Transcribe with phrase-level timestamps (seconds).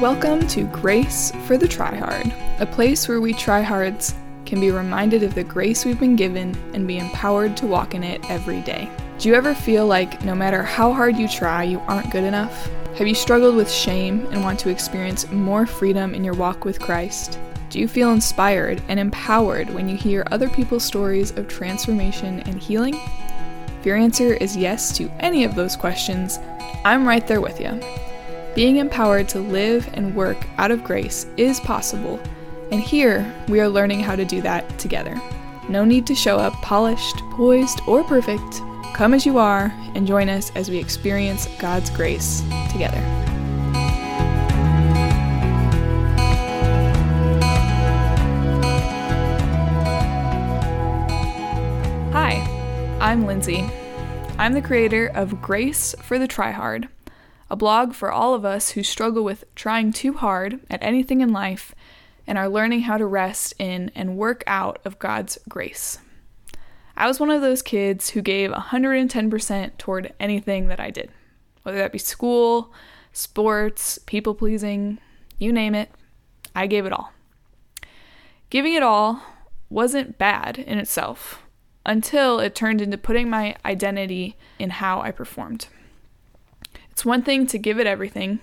[0.00, 4.12] Welcome to Grace for the Tryhard, a place where we tryhards
[4.44, 8.04] can be reminded of the grace we've been given and be empowered to walk in
[8.04, 8.90] it every day.
[9.18, 12.68] Do you ever feel like no matter how hard you try, you aren't good enough?
[12.98, 16.78] Have you struggled with shame and want to experience more freedom in your walk with
[16.78, 17.40] Christ?
[17.70, 22.62] Do you feel inspired and empowered when you hear other people's stories of transformation and
[22.62, 23.00] healing?
[23.80, 26.38] If your answer is yes to any of those questions,
[26.84, 27.80] I'm right there with you.
[28.56, 32.18] Being empowered to live and work out of grace is possible,
[32.72, 35.20] and here we are learning how to do that together.
[35.68, 38.62] No need to show up polished, poised, or perfect.
[38.94, 42.40] Come as you are and join us as we experience God's grace
[42.72, 42.98] together.
[52.12, 53.68] Hi, I'm Lindsay.
[54.38, 56.88] I'm the creator of Grace for the Tryhard,
[57.50, 61.32] a blog for all of us who struggle with trying too hard at anything in
[61.32, 61.74] life
[62.26, 65.98] and are learning how to rest in and work out of God's grace.
[66.96, 71.10] I was one of those kids who gave 110% toward anything that I did,
[71.62, 72.72] whether that be school,
[73.12, 74.98] sports, people pleasing,
[75.38, 75.90] you name it,
[76.54, 77.12] I gave it all.
[78.48, 79.22] Giving it all
[79.68, 81.42] wasn't bad in itself
[81.84, 85.68] until it turned into putting my identity in how I performed.
[86.96, 88.40] It's one thing to give it everything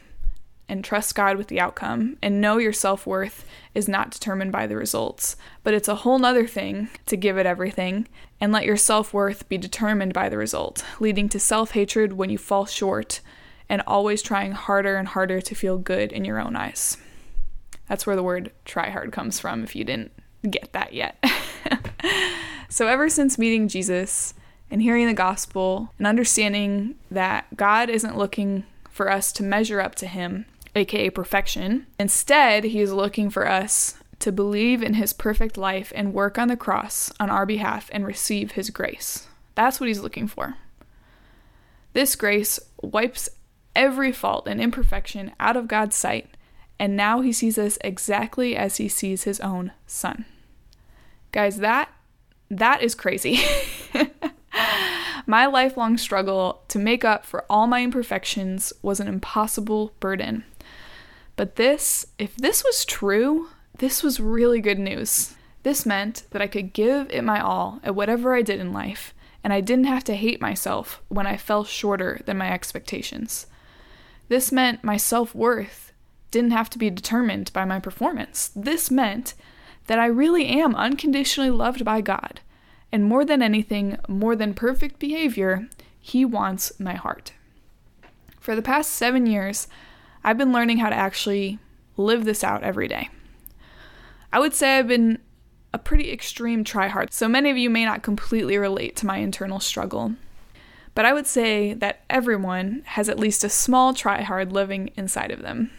[0.70, 4.68] and trust God with the outcome and know your self worth is not determined by
[4.68, 5.36] the results.
[5.64, 8.08] But it's a whole nother thing to give it everything
[8.40, 12.30] and let your self worth be determined by the result, leading to self hatred when
[12.30, 13.22] you fall short
[13.68, 16.98] and always trying harder and harder to feel good in your own eyes.
[17.90, 20.12] That's where the word try hard comes from if you didn't
[20.48, 21.18] get that yet.
[22.70, 24.36] so, ever since meeting Jesus
[24.69, 29.95] and hearing the gospel and understanding that God isn't looking for us to measure up
[29.95, 35.58] to Him, aka perfection, instead, He is looking for us to believe in His perfect
[35.58, 39.28] life and work on the cross on our behalf and receive His grace.
[39.56, 40.56] That's what He's looking for.
[41.94, 43.30] This grace wipes
[43.75, 46.30] every fault and imperfection out of God's sight,
[46.80, 50.25] and now He sees us exactly as He sees His own Son.
[51.31, 51.90] Guys, that
[52.50, 53.40] that is crazy.
[55.25, 60.44] my lifelong struggle to make up for all my imperfections was an impossible burden.
[61.35, 65.35] But this, if this was true, this was really good news.
[65.63, 69.13] This meant that I could give it my all at whatever I did in life,
[69.44, 73.47] and I didn't have to hate myself when I fell shorter than my expectations.
[74.28, 75.91] This meant my self worth
[76.31, 78.51] didn't have to be determined by my performance.
[78.56, 79.33] This meant
[79.88, 82.41] that I really am unconditionally loved by God.
[82.94, 85.68] And more than anything, more than perfect behavior,
[86.00, 87.34] He wants my heart.
[88.40, 89.68] For the past seven years,
[90.24, 91.58] I've been learning how to actually
[91.98, 93.09] live this out every day.
[94.31, 95.18] I would say I've been
[95.74, 99.60] a pretty extreme tryhard, so many of you may not completely relate to my internal
[99.60, 100.14] struggle.
[100.94, 105.42] But I would say that everyone has at least a small tryhard living inside of
[105.42, 105.72] them.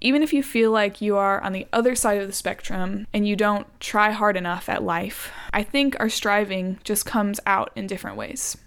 [0.00, 3.26] Even if you feel like you are on the other side of the spectrum and
[3.26, 7.86] you don't try hard enough at life, I think our striving just comes out in
[7.86, 8.58] different ways.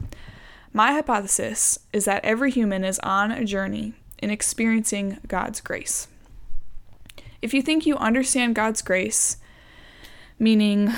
[0.74, 6.08] My hypothesis is that every human is on a journey in experiencing God's grace.
[7.42, 9.38] If you think you understand God's grace,
[10.38, 10.92] meaning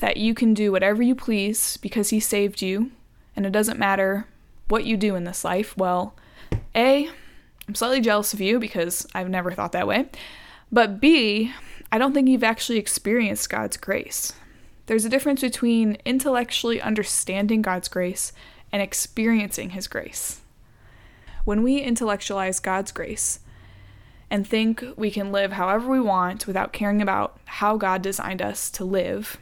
[0.00, 2.90] that you can do whatever you please because He saved you,
[3.34, 4.26] and it doesn't matter
[4.68, 6.14] what you do in this life, well,
[6.74, 7.08] A,
[7.68, 10.06] I'm slightly jealous of you because I've never thought that way.
[10.70, 11.52] But B,
[11.90, 14.32] I don't think you've actually experienced God's grace.
[14.86, 18.32] There's a difference between intellectually understanding God's grace
[18.72, 20.40] and experiencing His grace.
[21.44, 23.40] When we intellectualize God's grace
[24.30, 28.70] and think we can live however we want without caring about how God designed us
[28.70, 29.38] to live,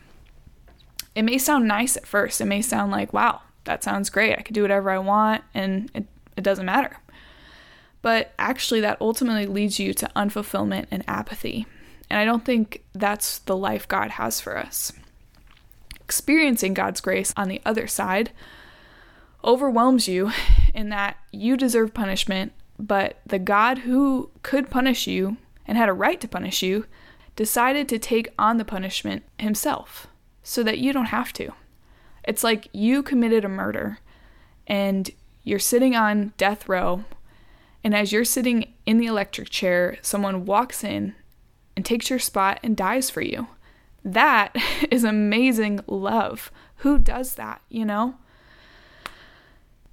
[1.15, 2.41] it may sound nice at first.
[2.41, 4.39] It may sound like, wow, that sounds great.
[4.39, 6.99] I could do whatever I want and it, it doesn't matter.
[8.05, 11.65] But actually, that ultimately leads you to unfulfillment and apathy.
[12.11, 14.93] And I don't think that's the life God has for us.
[16.03, 18.31] Experiencing God's grace on the other side
[19.43, 20.33] overwhelms you
[20.75, 25.95] in that you deserve punishment, but the God who could punish you and had a
[25.95, 26.85] right to punish you
[27.37, 30.09] decided to take on the punishment himself
[30.43, 31.55] so that you don't have to.
[32.23, 34.01] It's like you committed a murder
[34.67, 35.11] and
[35.43, 37.05] you're sitting on death row
[37.85, 41.15] and as you're sitting in the electric chair, someone walks in
[41.77, 43.47] and takes your spot and dies for you.
[44.03, 44.57] That
[44.91, 46.51] is amazing love.
[46.77, 48.17] Who does that, you know?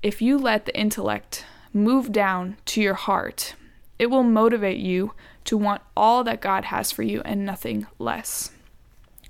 [0.01, 3.55] If you let the intellect move down to your heart,
[4.01, 5.13] It will motivate you
[5.43, 8.49] to want all that God has for you and nothing less.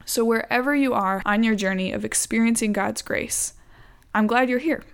[0.06, 3.54] So, wherever you are on your journey of experiencing God's grace,
[4.16, 4.86] I'm glad you're here.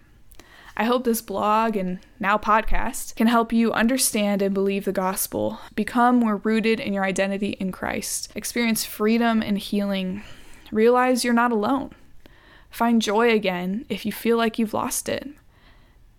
[0.79, 5.57] I hope this blog and now podcast can help you understand and believe the gospel,
[5.73, 10.21] become more rooted in your identity in Christ, experience freedom and healing,
[10.71, 11.95] realize you're not alone,
[12.69, 15.27] find joy again if you feel like you've lost it,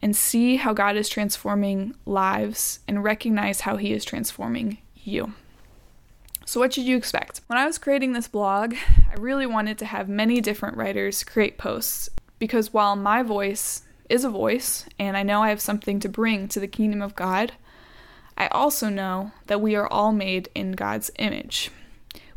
[0.02, 5.34] and see how God is transforming lives and recognize how He is transforming you.
[6.46, 7.42] So, what should you expect?
[7.46, 8.74] When I was creating this blog,
[9.08, 12.08] I really wanted to have many different writers create posts
[12.40, 16.48] because while my voice is a voice and I know I have something to bring
[16.48, 17.52] to the kingdom of God,
[18.36, 21.70] I also know that we are all made in God's image.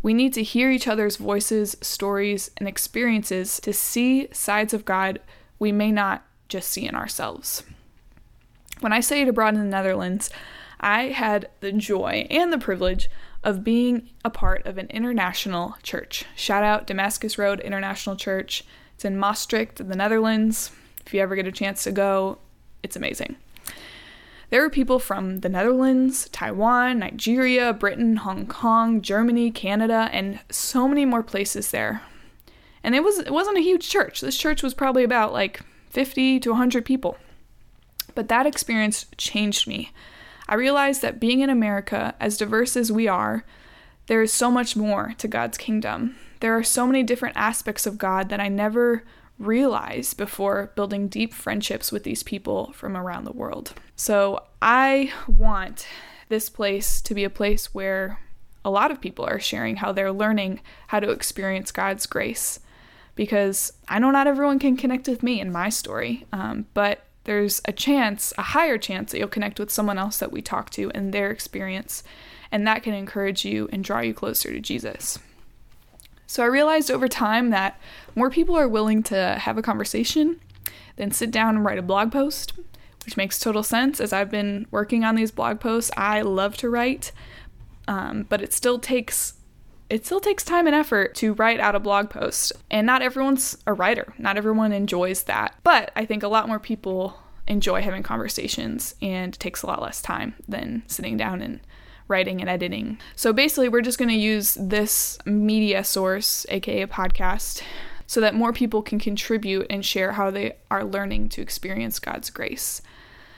[0.01, 5.19] We need to hear each other's voices, stories, and experiences to see sides of God
[5.59, 7.63] we may not just see in ourselves.
[8.79, 10.31] When I studied abroad in the Netherlands,
[10.79, 13.09] I had the joy and the privilege
[13.43, 16.25] of being a part of an international church.
[16.35, 18.63] Shout out Damascus Road International Church.
[18.95, 20.71] It's in Maastricht, the Netherlands.
[21.05, 22.37] If you ever get a chance to go,
[22.83, 23.35] it's amazing.
[24.49, 30.89] There were people from the Netherlands, Taiwan, Nigeria, Britain, Hong Kong, Germany, Canada, and so
[30.89, 32.01] many more places there.
[32.83, 34.19] And it was it wasn't a huge church.
[34.19, 35.61] This church was probably about like
[35.91, 37.17] 50 to 100 people.
[38.13, 39.91] But that experience changed me.
[40.49, 43.45] I realized that being in America, as diverse as we are,
[44.07, 46.17] there is so much more to God's kingdom.
[46.41, 49.03] There are so many different aspects of God that I never
[49.45, 53.73] realized before building deep friendships with these people from around the world.
[53.95, 55.87] So I want
[56.29, 58.19] this place to be a place where
[58.63, 62.59] a lot of people are sharing how they're learning how to experience God's grace.
[63.15, 67.61] Because I know not everyone can connect with me in my story, um, but there's
[67.65, 70.89] a chance, a higher chance, that you'll connect with someone else that we talk to
[70.91, 72.03] and their experience,
[72.51, 75.19] and that can encourage you and draw you closer to Jesus.
[76.31, 77.77] So I realized over time that
[78.15, 80.39] more people are willing to have a conversation
[80.95, 82.53] than sit down and write a blog post,
[83.03, 85.91] which makes total sense as I've been working on these blog posts.
[85.97, 87.11] I love to write,
[87.85, 89.33] um, but it still takes
[89.89, 93.57] it still takes time and effort to write out a blog post, and not everyone's
[93.67, 94.13] a writer.
[94.17, 99.35] Not everyone enjoys that, but I think a lot more people enjoy having conversations, and
[99.35, 101.59] it takes a lot less time than sitting down and
[102.11, 102.99] writing and editing.
[103.15, 107.63] So basically, we're just going to use this media source, aka podcast,
[108.05, 112.29] so that more people can contribute and share how they are learning to experience God's
[112.29, 112.81] grace.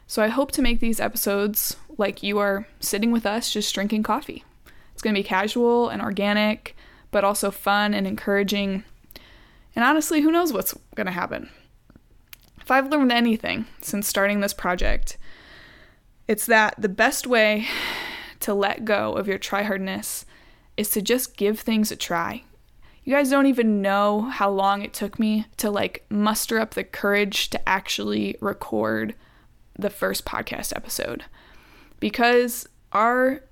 [0.08, 4.04] So I hope to make these episodes like you are sitting with us just drinking
[4.04, 4.44] coffee.
[4.92, 6.76] It's going to be casual and organic,
[7.12, 8.84] but also fun and encouraging.
[9.76, 11.50] And honestly, who knows what's going to happen?
[12.60, 15.18] If I've learned anything since starting this project,
[16.28, 17.68] it's that the best way
[18.44, 20.26] to let go of your tryhardness
[20.78, 22.44] is to just give things a try.
[23.04, 26.84] You guys don't even know how long it took me to like muster up the
[26.84, 29.16] courage to actually record
[29.78, 31.26] the first podcast episode.
[32.00, 33.44] Because our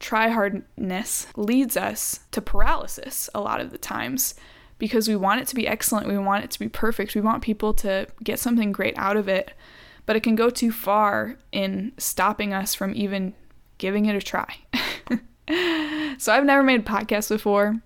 [0.00, 4.34] tryhardness leads us to paralysis a lot of the times.
[4.78, 7.42] Because we want it to be excellent, we want it to be perfect, we want
[7.42, 9.52] people to get something great out of it,
[10.04, 13.34] but it can go too far in stopping us from even
[13.78, 14.56] giving it a try.
[16.18, 17.80] so I've never made a podcast before,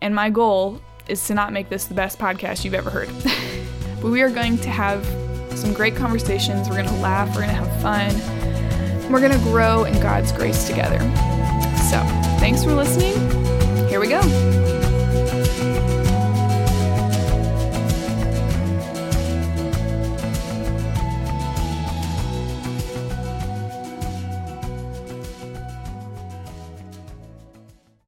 [0.00, 3.08] and my goal is to not make this the best podcast you've ever heard.
[4.02, 5.04] but we are going to have
[5.58, 6.68] some great conversations.
[6.68, 9.10] We're going to laugh, we're going to have fun.
[9.10, 10.98] We're going to grow in God's grace together.
[11.88, 11.98] So,
[12.38, 13.14] thanks for listening.
[13.88, 14.20] Here we go.